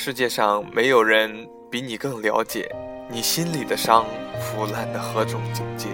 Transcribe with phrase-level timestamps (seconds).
[0.00, 1.28] 世界上没有人
[1.68, 2.72] 比你更了解
[3.10, 4.06] 你心里的伤
[4.40, 5.88] 腐烂的何种境界，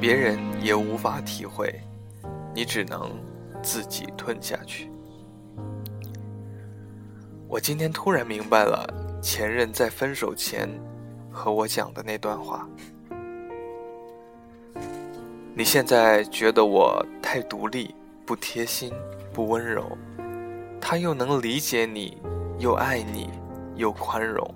[0.00, 1.80] 别人也无法体会，
[2.54, 3.10] 你只能
[3.60, 4.88] 自己吞下去。
[7.48, 8.88] 我今天突然明白了
[9.20, 10.70] 前任在分手前
[11.28, 12.68] 和我讲的那段话。
[15.56, 17.92] 你现在觉得我太独立、
[18.24, 18.92] 不贴心、
[19.32, 19.84] 不温柔，
[20.80, 22.16] 他又能理解你，
[22.58, 23.30] 又爱你，
[23.74, 24.54] 又宽容。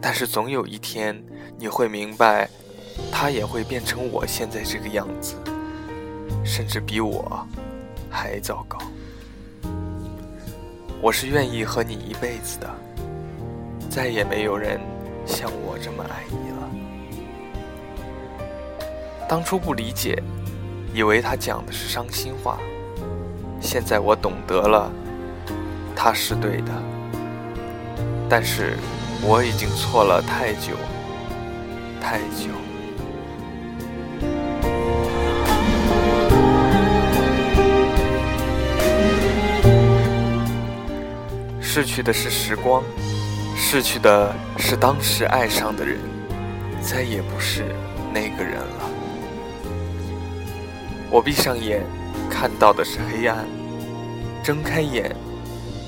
[0.00, 1.22] 但是总有一天
[1.58, 2.48] 你会明白，
[3.10, 5.36] 他也会变成我现在这个样子，
[6.44, 7.46] 甚至比我
[8.10, 8.78] 还糟糕。
[11.00, 12.70] 我是愿意和你一辈子的，
[13.90, 14.80] 再也没有人
[15.26, 16.70] 像我这么爱你了。
[19.28, 20.22] 当初不理解，
[20.94, 22.58] 以为他讲的是伤心话。
[23.60, 24.92] 现在我懂得了，
[25.94, 26.72] 他是对的。
[28.28, 28.76] 但是
[29.22, 30.76] 我已经错了太久，
[32.00, 32.48] 太久。
[41.60, 42.82] 逝去的是时光，
[43.56, 45.98] 逝去的是当时爱上的人，
[46.82, 47.64] 再也不是
[48.12, 48.90] 那个人了。
[51.10, 51.82] 我闭上眼，
[52.30, 53.46] 看到的是黑暗；
[54.42, 55.16] 睁开眼，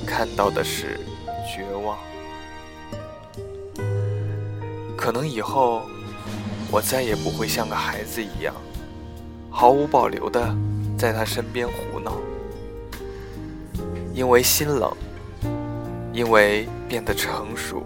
[0.04, 1.00] 看到的是
[1.46, 1.98] 绝望。
[4.96, 5.82] 可能以后，
[6.70, 8.54] 我再也不会像个孩子一样，
[9.50, 10.54] 毫无保留的
[10.96, 12.16] 在他身边胡闹，
[14.14, 14.92] 因为心冷，
[16.12, 17.82] 因为变得成熟。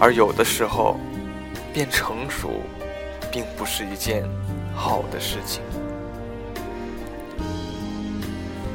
[0.00, 0.96] 而有的时候，
[1.72, 2.50] 变成熟，
[3.32, 4.24] 并不是一件。
[4.76, 5.62] 好的事情。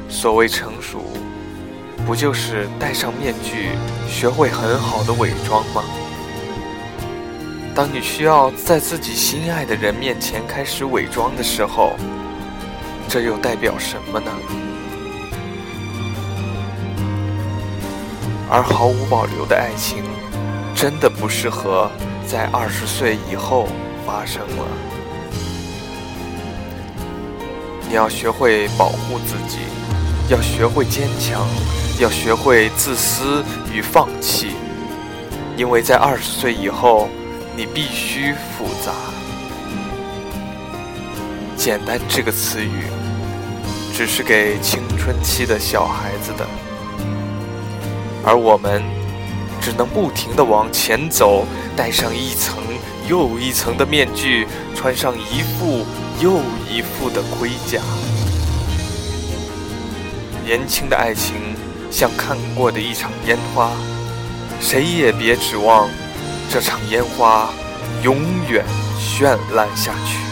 [0.08, 1.02] 所谓成熟，
[2.06, 3.70] 不就是戴上面具，
[4.08, 5.84] 学会很好的伪装吗？
[7.72, 11.92] 当你需要在自己心爱的人面前开始伪装的时候，
[13.08, 14.30] 这又代表什么呢？
[18.50, 20.02] 而毫无保留的爱情，
[20.74, 21.88] 真的不适合
[22.26, 23.68] 在二十岁以后
[24.04, 24.66] 发生了。
[27.88, 29.58] 你要学会保护自己，
[30.28, 31.46] 要学会坚强，
[32.00, 34.52] 要学会自私与放弃，
[35.54, 37.10] 因为在二十岁以后，
[37.54, 38.92] 你必须复杂。
[41.58, 42.84] 简单这个词语，
[43.94, 46.46] 只是给青春期的小孩子的，
[48.24, 48.82] 而我们
[49.60, 51.44] 只能不停地往前走，
[51.76, 52.56] 戴上一层
[53.06, 55.84] 又一层的面具，穿上一副。
[56.22, 56.32] 又
[56.70, 57.80] 一副的盔甲，
[60.44, 61.34] 年轻的爱情
[61.90, 63.70] 像看过的一场烟花，
[64.60, 65.88] 谁也别指望
[66.48, 67.50] 这场烟花
[68.02, 68.16] 永
[68.48, 68.64] 远
[68.98, 70.29] 绚烂下去。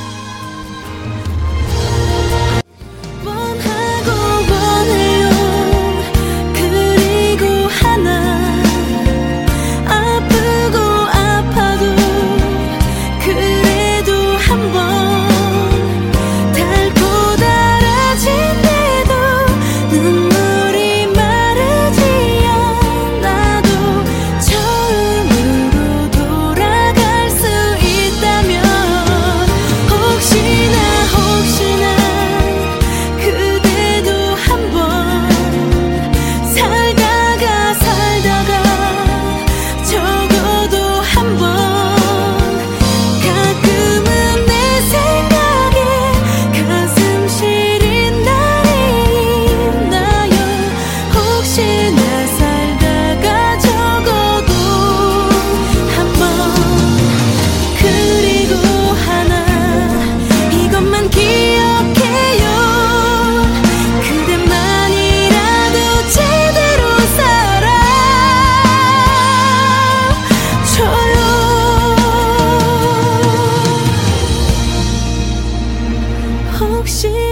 [76.99, 77.28] existir.